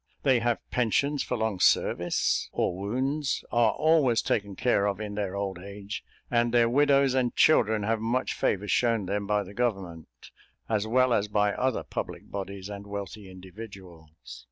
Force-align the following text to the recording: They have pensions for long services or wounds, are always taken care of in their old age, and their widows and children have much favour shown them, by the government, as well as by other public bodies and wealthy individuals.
They 0.23 0.39
have 0.39 0.67
pensions 0.71 1.21
for 1.21 1.37
long 1.37 1.59
services 1.59 2.49
or 2.51 2.75
wounds, 2.75 3.45
are 3.51 3.73
always 3.73 4.23
taken 4.23 4.55
care 4.55 4.87
of 4.87 4.99
in 4.99 5.13
their 5.13 5.35
old 5.35 5.59
age, 5.59 6.03
and 6.31 6.51
their 6.51 6.67
widows 6.67 7.13
and 7.13 7.35
children 7.35 7.83
have 7.83 7.99
much 7.99 8.33
favour 8.33 8.67
shown 8.67 9.05
them, 9.05 9.27
by 9.27 9.43
the 9.43 9.53
government, 9.53 10.09
as 10.67 10.87
well 10.87 11.13
as 11.13 11.27
by 11.27 11.53
other 11.53 11.83
public 11.83 12.31
bodies 12.31 12.67
and 12.67 12.87
wealthy 12.87 13.29
individuals. 13.29 14.09